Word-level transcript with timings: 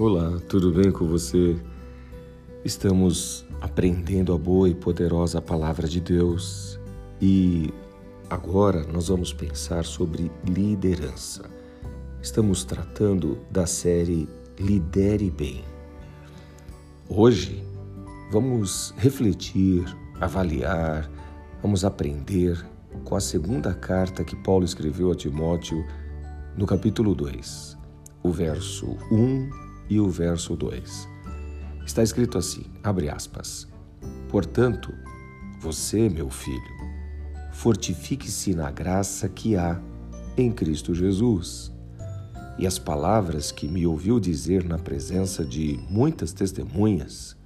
Olá, 0.00 0.38
tudo 0.48 0.70
bem 0.70 0.92
com 0.92 1.08
você? 1.08 1.56
Estamos 2.64 3.44
aprendendo 3.60 4.32
a 4.32 4.38
boa 4.38 4.68
e 4.68 4.74
poderosa 4.74 5.42
palavra 5.42 5.88
de 5.88 6.00
Deus 6.00 6.78
e 7.20 7.74
agora 8.30 8.84
nós 8.92 9.08
vamos 9.08 9.32
pensar 9.32 9.84
sobre 9.84 10.30
liderança. 10.44 11.50
Estamos 12.22 12.62
tratando 12.62 13.38
da 13.50 13.66
série 13.66 14.28
Lidere 14.56 15.32
Bem. 15.32 15.64
Hoje 17.08 17.60
vamos 18.30 18.94
refletir, 18.98 19.84
avaliar, 20.20 21.10
vamos 21.60 21.84
aprender 21.84 22.64
com 23.02 23.16
a 23.16 23.20
segunda 23.20 23.74
carta 23.74 24.22
que 24.22 24.36
Paulo 24.44 24.64
escreveu 24.64 25.10
a 25.10 25.16
Timóteo 25.16 25.84
no 26.56 26.66
capítulo 26.66 27.16
2, 27.16 27.76
o 28.22 28.30
verso 28.30 28.96
1 29.10 29.66
e 29.88 30.00
o 30.00 30.08
verso 30.08 30.56
2. 30.56 31.08
Está 31.84 32.02
escrito 32.02 32.36
assim, 32.38 32.64
abre 32.82 33.08
aspas, 33.08 33.68
Portanto, 34.28 34.92
você, 35.58 36.08
meu 36.08 36.28
filho, 36.28 36.76
fortifique-se 37.52 38.54
na 38.54 38.70
graça 38.70 39.28
que 39.28 39.56
há 39.56 39.80
em 40.36 40.52
Cristo 40.52 40.94
Jesus. 40.94 41.72
E 42.58 42.66
as 42.66 42.78
palavras 42.78 43.50
que 43.50 43.66
me 43.66 43.86
ouviu 43.86 44.20
dizer 44.20 44.64
na 44.64 44.78
presença 44.78 45.44
de 45.44 45.80
muitas 45.88 46.32
testemunhas, 46.32 47.36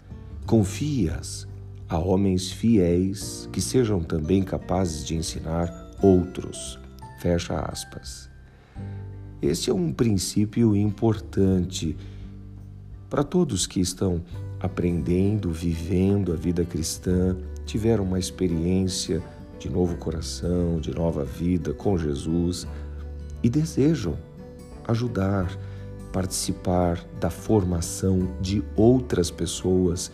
confie-as 0.45 1.47
a 1.89 1.99
homens 1.99 2.51
fiéis 2.51 3.49
que 3.53 3.61
sejam 3.61 4.01
também 4.01 4.43
capazes 4.43 5.07
de 5.07 5.15
ensinar 5.15 5.91
outros. 6.03 6.79
Fecha 7.21 7.61
aspas. 7.61 8.29
Este 9.41 9.71
é 9.71 9.75
um 9.75 9.93
princípio 9.93 10.75
importante 10.75 11.97
para 13.13 13.23
todos 13.23 13.67
que 13.67 13.79
estão 13.79 14.23
aprendendo, 14.59 15.51
vivendo 15.51 16.33
a 16.33 16.35
vida 16.35 16.65
cristã, 16.65 17.37
tiveram 17.67 18.05
uma 18.05 18.19
experiência 18.19 19.23
de 19.59 19.69
novo 19.69 19.99
coração, 19.99 20.81
de 20.81 20.95
nova 20.95 21.23
vida 21.23 21.75
com 21.75 21.99
Jesus 21.99 22.67
e 23.43 23.51
desejam 23.51 24.17
ajudar, 24.89 25.55
participar 26.11 27.07
da 27.21 27.29
formação 27.29 28.35
de 28.41 28.65
outras 28.75 29.31
pessoas 29.31 30.11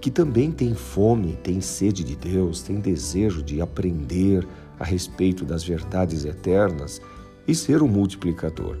que 0.00 0.10
também 0.10 0.50
têm 0.50 0.74
fome, 0.74 1.36
têm 1.42 1.60
sede 1.60 2.02
de 2.02 2.16
Deus, 2.16 2.62
têm 2.62 2.80
desejo 2.80 3.42
de 3.42 3.60
aprender 3.60 4.48
a 4.78 4.84
respeito 4.84 5.44
das 5.44 5.62
verdades 5.62 6.24
eternas 6.24 7.02
e 7.46 7.54
ser 7.54 7.82
um 7.82 7.88
multiplicador 7.88 8.78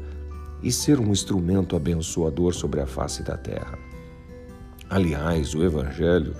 e 0.62 0.70
ser 0.70 1.00
um 1.00 1.10
instrumento 1.10 1.74
abençoador 1.76 2.54
sobre 2.54 2.80
a 2.80 2.86
face 2.86 3.22
da 3.22 3.36
terra. 3.36 3.78
Aliás, 4.88 5.54
o 5.54 5.62
Evangelho 5.62 6.34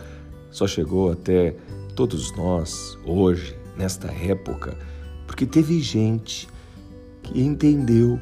só 0.50 0.66
chegou 0.66 1.12
até 1.12 1.54
todos 1.94 2.34
nós 2.36 2.98
hoje, 3.04 3.56
nesta 3.76 4.08
época, 4.08 4.76
porque 5.26 5.46
teve 5.46 5.80
gente 5.80 6.48
que 7.22 7.40
entendeu, 7.40 8.18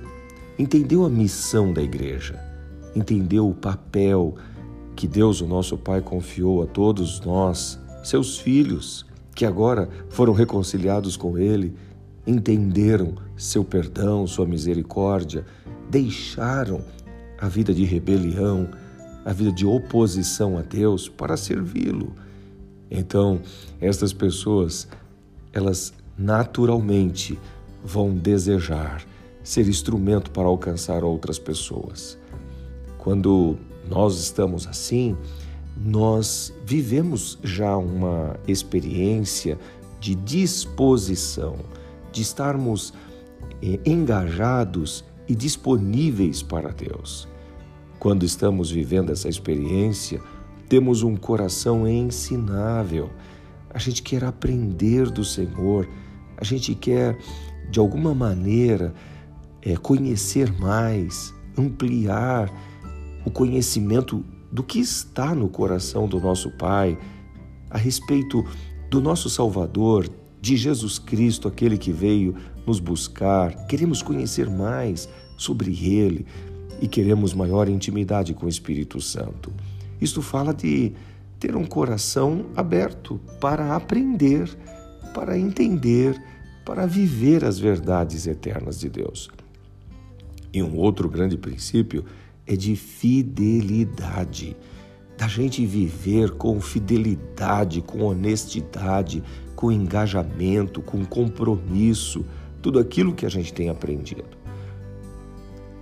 entendeu 0.58 1.04
a 1.04 1.08
missão 1.08 1.72
da 1.72 1.82
igreja, 1.82 2.38
entendeu 2.94 3.48
o 3.48 3.54
papel 3.54 4.34
que 4.94 5.06
Deus, 5.06 5.40
o 5.40 5.46
nosso 5.46 5.78
Pai, 5.78 6.00
confiou 6.00 6.62
a 6.62 6.66
todos 6.66 7.20
nós, 7.20 7.78
seus 8.02 8.38
filhos, 8.38 9.06
que 9.34 9.46
agora 9.46 9.88
foram 10.08 10.32
reconciliados 10.32 11.16
com 11.16 11.38
Ele, 11.38 11.74
entenderam 12.26 13.14
seu 13.36 13.64
perdão, 13.64 14.26
sua 14.26 14.44
misericórdia 14.44 15.46
deixaram 15.90 16.82
a 17.38 17.48
vida 17.48 17.72
de 17.72 17.84
rebelião, 17.84 18.68
a 19.24 19.32
vida 19.32 19.52
de 19.52 19.66
oposição 19.66 20.58
a 20.58 20.62
Deus 20.62 21.08
para 21.08 21.36
servi-lo. 21.36 22.14
Então, 22.90 23.40
estas 23.80 24.12
pessoas, 24.12 24.88
elas 25.52 25.92
naturalmente 26.16 27.38
vão 27.84 28.14
desejar 28.14 29.04
ser 29.42 29.66
instrumento 29.68 30.30
para 30.30 30.46
alcançar 30.46 31.04
outras 31.04 31.38
pessoas. 31.38 32.18
Quando 32.98 33.56
nós 33.88 34.18
estamos 34.18 34.66
assim, 34.66 35.16
nós 35.76 36.52
vivemos 36.64 37.38
já 37.42 37.76
uma 37.76 38.36
experiência 38.46 39.58
de 40.00 40.14
disposição, 40.14 41.56
de 42.12 42.22
estarmos 42.22 42.92
eh, 43.62 43.78
engajados 43.86 45.04
e 45.28 45.34
disponíveis 45.34 46.42
para 46.42 46.70
Deus. 46.70 47.28
Quando 47.98 48.24
estamos 48.24 48.70
vivendo 48.70 49.10
essa 49.10 49.28
experiência, 49.28 50.20
temos 50.68 51.02
um 51.02 51.16
coração 51.16 51.86
ensinável. 51.86 53.10
A 53.70 53.78
gente 53.78 54.02
quer 54.02 54.24
aprender 54.24 55.10
do 55.10 55.24
Senhor, 55.24 55.88
a 56.36 56.44
gente 56.44 56.74
quer, 56.74 57.18
de 57.70 57.78
alguma 57.78 58.14
maneira, 58.14 58.94
é, 59.60 59.76
conhecer 59.76 60.52
mais, 60.58 61.34
ampliar 61.56 62.50
o 63.24 63.30
conhecimento 63.30 64.24
do 64.50 64.62
que 64.62 64.78
está 64.78 65.34
no 65.34 65.48
coração 65.48 66.08
do 66.08 66.18
nosso 66.20 66.50
Pai 66.52 66.96
a 67.70 67.76
respeito 67.76 68.44
do 68.88 69.00
nosso 69.00 69.28
Salvador, 69.28 70.08
de 70.40 70.56
Jesus 70.56 70.98
Cristo, 70.98 71.48
aquele 71.48 71.76
que 71.76 71.92
veio 71.92 72.34
nos 72.68 72.80
buscar, 72.80 73.66
queremos 73.66 74.02
conhecer 74.02 74.48
mais 74.48 75.08
sobre 75.38 75.70
Ele 75.86 76.26
e 76.82 76.86
queremos 76.86 77.32
maior 77.32 77.66
intimidade 77.66 78.34
com 78.34 78.44
o 78.44 78.48
Espírito 78.48 79.00
Santo. 79.00 79.50
Isto 79.98 80.20
fala 80.20 80.52
de 80.52 80.92
ter 81.40 81.56
um 81.56 81.64
coração 81.64 82.46
aberto 82.54 83.18
para 83.40 83.74
aprender, 83.74 84.48
para 85.14 85.38
entender, 85.38 86.22
para 86.64 86.84
viver 86.84 87.42
as 87.42 87.58
verdades 87.58 88.26
eternas 88.26 88.78
de 88.78 88.90
Deus. 88.90 89.30
E 90.52 90.62
um 90.62 90.76
outro 90.76 91.08
grande 91.08 91.38
princípio 91.38 92.04
é 92.46 92.54
de 92.54 92.76
fidelidade 92.76 94.54
da 95.16 95.26
gente 95.26 95.64
viver 95.66 96.32
com 96.32 96.60
fidelidade, 96.60 97.80
com 97.80 98.02
honestidade, 98.02 99.22
com 99.56 99.72
engajamento, 99.72 100.80
com 100.80 101.04
compromisso, 101.04 102.24
tudo 102.62 102.78
aquilo 102.78 103.14
que 103.14 103.26
a 103.26 103.28
gente 103.28 103.52
tem 103.52 103.68
aprendido. 103.68 104.24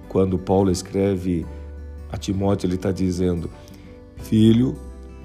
Quando 0.08 0.38
Paulo 0.38 0.70
escreve 0.70 1.46
a 2.10 2.16
Timóteo, 2.16 2.66
ele 2.66 2.76
está 2.76 2.92
dizendo: 2.92 3.50
Filho, 4.16 4.76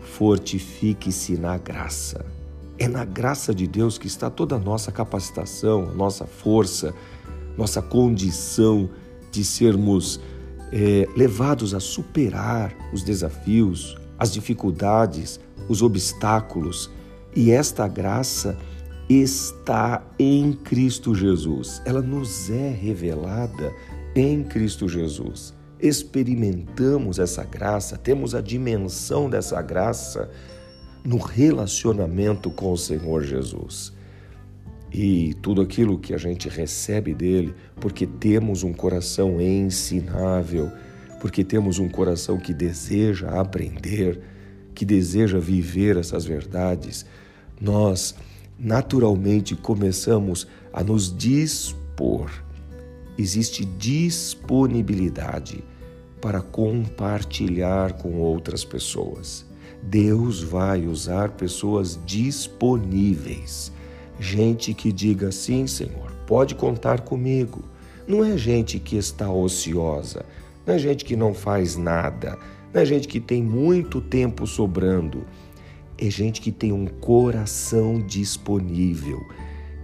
fortifique-se 0.02 1.38
na 1.38 1.58
graça. 1.58 2.26
É 2.78 2.88
na 2.88 3.06
graça 3.06 3.54
de 3.54 3.68
Deus 3.68 3.98
que 3.98 4.08
está 4.08 4.30
toda 4.30 4.56
a 4.56 4.60
nossa 4.60 4.92
capacitação, 4.92 5.90
a 5.90 5.94
nossa 5.94 6.26
força, 6.26 6.94
nossa 7.58 7.82
condição 7.82 8.90
de 9.32 9.44
sermos 9.46 10.20
é, 10.72 11.08
levados 11.16 11.74
a 11.74 11.80
superar 11.80 12.76
os 12.92 13.04
desafios, 13.04 13.98
as 14.18 14.34
dificuldades, 14.34 15.40
os 15.70 15.82
obstáculos. 15.82 16.90
E 17.36 17.52
esta 17.52 17.88
graça 17.88 18.58
está 19.10 20.06
em 20.18 20.54
Cristo 20.54 21.14
Jesus. 21.14 21.82
Ela 21.86 22.02
nos 22.02 22.50
é 22.50 22.70
revelada 22.70 23.74
em 24.16 24.44
Cristo 24.44 24.88
Jesus. 24.88 25.54
Experimentamos 25.80 27.20
essa 27.20 27.44
graça, 27.44 27.98
temos 27.98 28.36
a 28.36 28.42
dimensão 28.42 29.30
dessa 29.30 29.62
graça 29.62 30.30
no 31.04 31.18
relacionamento 31.18 32.50
com 32.52 32.72
o 32.72 32.78
Senhor 32.78 33.24
Jesus. 33.24 33.94
E 34.94 35.34
tudo 35.42 35.62
aquilo 35.62 35.98
que 35.98 36.14
a 36.14 36.18
gente 36.18 36.50
recebe 36.50 37.14
dele, 37.14 37.56
porque 37.78 38.06
temos 38.06 38.62
um 38.64 38.74
coração 38.74 39.40
ensinável, 39.42 40.70
porque 41.20 41.44
temos 41.44 41.80
um 41.80 41.88
coração 41.88 42.38
que 42.38 42.54
deseja 42.54 43.30
aprender, 43.40 44.20
que 44.76 44.86
deseja 44.86 45.40
viver 45.40 45.98
essas 45.98 46.26
verdades, 46.26 47.06
nós 47.60 48.16
naturalmente 48.64 49.56
começamos 49.56 50.48
a 50.72 50.84
nos 50.84 51.16
dispor. 51.16 52.30
Existe 53.18 53.66
disponibilidade 53.66 55.64
para 56.22 56.42
compartilhar 56.42 57.94
com 57.94 58.20
outras 58.20 58.64
pessoas. 58.64 59.44
Deus 59.82 60.44
vai 60.44 60.86
usar 60.86 61.32
pessoas 61.32 62.00
disponíveis. 62.06 63.72
Gente 64.20 64.76
que 64.76 64.92
diga 64.92 65.32
sim, 65.32 65.66
Senhor, 65.66 66.12
pode 66.28 66.54
contar 66.54 67.02
comigo. 67.02 67.64
Não 68.08 68.24
é 68.24 68.38
gente 68.38 68.78
que 68.78 68.96
está 68.96 69.32
ociosa, 69.32 70.24
não 70.68 70.76
é 70.76 70.80
gente 70.80 71.04
que 71.04 71.16
não 71.16 71.34
faz 71.34 71.76
nada, 71.76 72.38
não 72.72 72.82
é 72.82 72.86
gente 72.86 73.08
que 73.08 73.20
tem 73.20 73.42
muito 73.42 74.00
tempo 74.00 74.46
sobrando. 74.46 75.26
É 76.04 76.10
gente 76.10 76.42
que 76.42 76.52
tem 76.52 76.72
um 76.72 76.88
coração 76.88 78.02
disponível. 78.02 79.24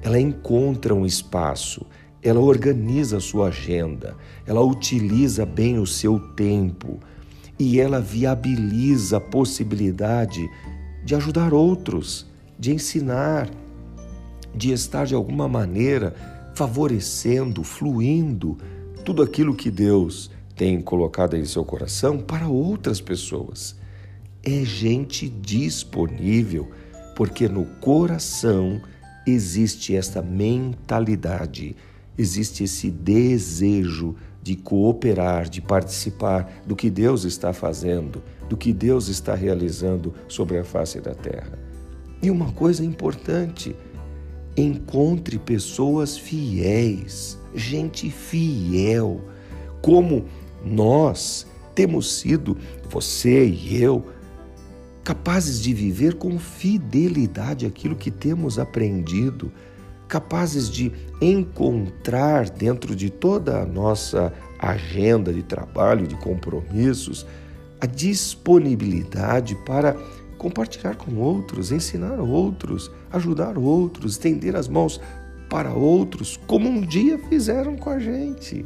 Ela 0.02 0.20
encontra 0.20 0.96
um 0.96 1.06
espaço, 1.06 1.86
ela 2.24 2.40
organiza 2.40 3.18
a 3.18 3.22
sua 3.22 3.50
agenda, 3.50 4.16
ela 4.44 4.62
utiliza 4.62 5.46
bem 5.46 5.78
o 5.78 5.86
seu 5.86 6.20
tempo, 6.20 7.00
e 7.60 7.80
ela 7.80 8.02
viabiliza 8.02 9.18
a 9.18 9.22
possibilidade 9.22 10.50
de 11.06 11.14
ajudar 11.14 11.54
outros, 11.54 12.26
de 12.58 12.74
ensinar, 12.74 13.48
de 14.56 14.72
estar 14.72 15.06
de 15.06 15.14
alguma 15.14 15.48
maneira 15.48 16.16
favorecendo, 16.56 17.64
fluindo 17.64 18.58
tudo 19.06 19.22
aquilo 19.22 19.54
que 19.54 19.70
Deus 19.70 20.32
tem 20.56 20.82
colocado 20.82 21.38
em 21.38 21.46
seu 21.46 21.64
coração 21.64 22.18
para 22.18 22.48
outras 22.48 23.00
pessoas. 23.00 23.77
É 24.50 24.64
gente 24.64 25.28
disponível, 25.28 26.72
porque 27.18 27.50
no 27.50 27.66
coração 27.82 28.82
existe 29.28 29.94
essa 29.94 30.22
mentalidade, 30.22 31.76
existe 32.18 32.64
esse 32.64 32.90
desejo 32.90 34.16
de 34.42 34.56
cooperar, 34.56 35.50
de 35.50 35.60
participar 35.60 36.64
do 36.66 36.78
que 36.78 36.90
Deus 36.90 37.26
está 37.26 37.52
fazendo, 37.52 38.24
do 38.48 38.56
que 38.56 38.72
Deus 38.72 39.10
está 39.10 39.36
realizando 39.36 40.14
sobre 40.30 40.58
a 40.58 40.64
face 40.64 41.02
da 41.02 41.14
terra. 41.14 41.60
E 42.24 42.32
uma 42.32 42.54
coisa 42.54 42.86
importante, 42.86 43.76
encontre 44.56 45.38
pessoas 45.38 46.18
fiéis, 46.18 47.38
gente 47.54 48.10
fiel, 48.10 49.20
como 49.82 50.24
nós 50.64 51.46
temos 51.76 52.20
sido, 52.20 52.58
você 52.90 53.46
e 53.46 53.84
eu, 53.84 54.06
capazes 55.08 55.62
de 55.62 55.74
viver 55.74 56.16
com 56.16 56.38
fidelidade 56.38 57.66
aquilo 57.66 57.96
que 57.96 58.12
temos 58.12 58.60
aprendido, 58.60 59.50
capazes 60.06 60.70
de 60.70 60.92
encontrar 61.22 62.50
dentro 62.50 62.94
de 62.94 63.10
toda 63.10 63.62
a 63.62 63.66
nossa 63.66 64.34
agenda 64.60 65.32
de 65.32 65.42
trabalho, 65.42 66.06
de 66.06 66.16
compromissos, 66.18 67.26
a 67.80 67.86
disponibilidade 67.86 69.56
para 69.66 69.96
compartilhar 70.38 70.98
com 70.98 71.16
outros, 71.16 71.72
ensinar 71.72 72.20
outros, 72.20 72.92
ajudar 73.10 73.58
outros, 73.58 74.12
estender 74.12 74.58
as 74.58 74.68
mãos 74.68 75.00
para 75.50 75.72
outros, 75.72 76.36
como 76.46 76.68
um 76.68 76.82
dia 76.82 77.18
fizeram 77.30 77.78
com 77.78 77.90
a 77.90 77.98
gente. 77.98 78.66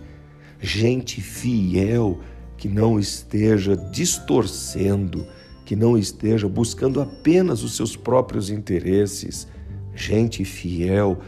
Gente 0.60 1.22
fiel 1.22 2.20
que 2.58 2.68
não 2.68 3.00
esteja 3.00 3.78
distorcendo, 3.78 5.28
que 5.72 5.76
não 5.78 5.98
esteja 5.98 6.50
buscando 6.50 7.00
apenas 7.00 7.64
os 7.64 7.78
seus 7.78 7.96
próprios 7.96 8.50
interesses. 8.50 9.48
Gente 9.96 10.44
fiel 10.44 11.20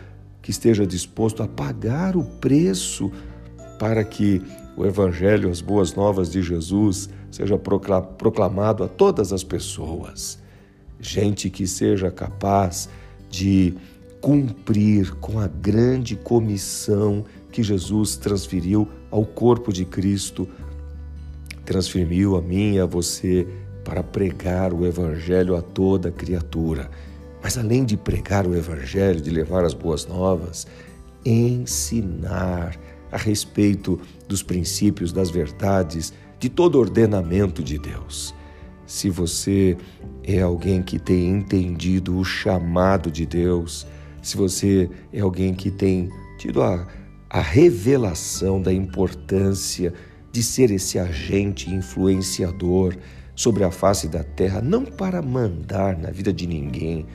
que 0.42 0.52
esteja 0.52 0.86
disposto 0.86 1.42
a 1.42 1.48
pagar 1.48 2.18
o 2.18 2.26
preço 2.26 3.10
para 3.80 4.04
que 4.04 4.42
o 4.76 4.86
Evangelho, 4.86 5.50
as 5.50 5.62
boas 5.62 5.96
novas 5.96 6.30
de 6.30 6.42
Jesus, 6.42 7.10
seja 7.32 7.58
proclamado 7.58 8.84
a 8.84 8.90
todas 8.90 9.32
as 9.32 9.46
pessoas. 9.46 10.38
Gente 11.00 11.50
que 11.50 11.66
seja 11.66 12.12
capaz 12.12 12.90
de 13.30 13.74
cumprir 14.20 15.16
com 15.22 15.40
a 15.40 15.48
grande 15.48 16.18
comissão 16.18 17.24
que 17.50 17.64
Jesus 17.64 18.18
transferiu 18.18 18.90
ao 19.10 19.26
corpo 19.26 19.72
de 19.72 19.86
Cristo, 19.86 20.50
transferiu 21.64 22.36
a 22.36 22.42
mim 22.42 22.74
e 22.74 22.80
a 22.82 22.86
você 22.86 23.48
para 23.84 24.04
pregar 24.04 24.74
o 24.74 24.86
Evangelho 24.86 25.56
a 25.56 25.62
toda 25.62 26.12
criatura. 26.12 26.90
Mas 27.42 27.58
além 27.58 27.84
de 27.84 27.98
pregar 27.98 28.48
o 28.48 28.56
Evangelho, 28.56 29.22
de 29.22 29.30
levar 29.30 29.66
as 29.66 29.74
boas 29.74 30.08
novas, 30.08 30.66
ensinar 31.26 32.78
a 33.12 33.18
respeito 33.18 34.00
dos 34.28 34.42
princípios, 34.42 35.12
das 35.12 35.30
verdades 35.30 36.14
de 36.40 36.50
todo 36.50 36.80
ordenamento 36.80 37.64
de 37.64 37.78
Deus. 37.78 38.34
Se 38.86 39.10
você 39.10 39.78
é 40.24 40.42
alguém 40.42 40.82
que 40.82 41.00
tem 41.00 41.30
entendido 41.30 42.18
o 42.18 42.26
chamado 42.26 43.12
de 43.12 43.26
Deus, 43.26 43.88
se 44.22 44.36
você 44.36 44.90
é 45.12 45.20
alguém 45.20 45.54
que 45.54 45.70
tem 45.70 46.10
tido 46.38 46.62
a, 46.62 46.88
a 47.30 47.42
revelação 47.42 48.62
da 48.62 48.74
importância 48.74 49.94
de 50.32 50.42
ser 50.42 50.72
esse 50.72 50.98
agente 50.98 51.70
influenciador 51.70 52.96
sobre 53.36 53.64
a 53.64 53.72
face 53.72 54.08
da 54.08 54.24
terra, 54.24 54.62
não 54.62 54.86
para 54.86 55.22
mandar 55.22 55.98
na 55.98 56.12
vida 56.12 56.32
de 56.32 56.48
ninguém, 56.48 57.06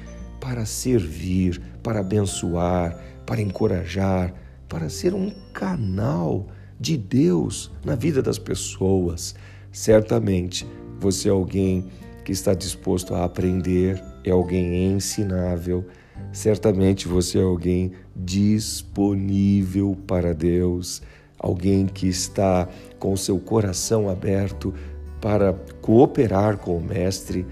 para 0.41 0.65
servir, 0.65 1.61
para 1.83 2.01
abençoar, 2.01 2.99
para 3.27 3.41
encorajar, 3.41 4.33
para 4.69 4.89
ser 4.89 5.15
um 5.15 5.31
canal 5.53 6.47
de 6.79 6.97
Deus 6.97 7.71
na 7.85 7.95
vida 7.95 8.23
das 8.23 8.39
pessoas. 8.39 9.35
Certamente 9.73 10.67
você 11.01 11.29
é 11.29 11.33
alguém 11.33 11.87
que 12.25 12.33
está 12.33 12.55
disposto 12.55 13.15
a 13.15 13.25
aprender, 13.25 14.03
é 14.25 14.31
alguém 14.31 14.93
ensinável. 14.93 15.87
Certamente 16.33 17.09
você 17.09 17.39
é 17.39 17.43
alguém 17.43 17.93
disponível 18.15 19.97
para 20.07 20.35
Deus, 20.35 21.01
alguém 21.39 21.87
que 21.87 22.07
está 22.07 22.69
com 22.99 23.17
seu 23.17 23.39
coração 23.39 24.09
aberto 24.11 24.75
para 25.21 25.55
cooperar 25.81 26.59
com 26.59 26.77
o 26.77 26.83
Mestre 26.83 27.47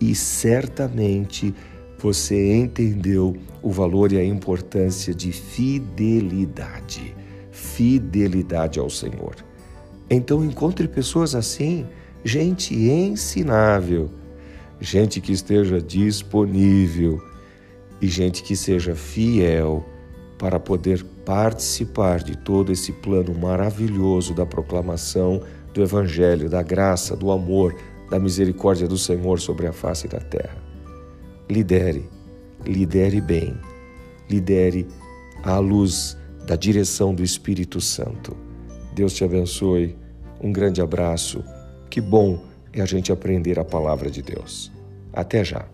e 0.00 0.14
certamente 0.14 1.54
você 1.98 2.54
entendeu 2.56 3.36
o 3.62 3.70
valor 3.70 4.12
e 4.12 4.18
a 4.18 4.24
importância 4.24 5.14
de 5.14 5.30
fidelidade 5.30 7.14
fidelidade 7.52 8.80
ao 8.80 8.90
Senhor. 8.90 9.36
Então 10.10 10.44
encontre 10.44 10.88
pessoas 10.88 11.34
assim, 11.34 11.86
gente 12.24 12.74
ensinável, 12.74 14.10
gente 14.80 15.20
que 15.20 15.32
esteja 15.32 15.80
disponível 15.80 17.22
e 18.00 18.08
gente 18.08 18.42
que 18.42 18.56
seja 18.56 18.94
fiel 18.94 19.84
para 20.38 20.58
poder 20.58 21.04
participar 21.24 22.22
de 22.22 22.36
todo 22.36 22.72
esse 22.72 22.90
plano 22.92 23.32
maravilhoso 23.32 24.34
da 24.34 24.44
proclamação 24.44 25.40
do 25.72 25.82
Evangelho, 25.82 26.48
da 26.48 26.62
graça, 26.62 27.16
do 27.16 27.30
amor, 27.30 27.74
da 28.10 28.18
misericórdia 28.18 28.86
do 28.86 28.98
Senhor 28.98 29.40
sobre 29.40 29.66
a 29.66 29.72
face 29.72 30.06
da 30.06 30.20
terra. 30.20 30.56
Lidere, 31.48 32.08
lidere 32.66 33.20
bem, 33.20 33.56
lidere 34.28 34.86
à 35.42 35.58
luz 35.58 36.16
da 36.46 36.56
direção 36.56 37.14
do 37.14 37.22
Espírito 37.22 37.80
Santo. 37.80 38.36
Deus 38.94 39.14
te 39.14 39.24
abençoe. 39.24 39.96
Um 40.40 40.52
grande 40.52 40.82
abraço. 40.82 41.42
Que 41.88 42.00
bom 42.00 42.42
é 42.72 42.80
a 42.80 42.86
gente 42.86 43.12
aprender 43.12 43.58
a 43.58 43.64
palavra 43.64 44.10
de 44.10 44.22
Deus. 44.22 44.70
Até 45.12 45.44
já. 45.44 45.71